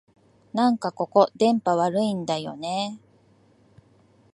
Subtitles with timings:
[0.53, 3.81] なんかここ、電波悪いんだよねえ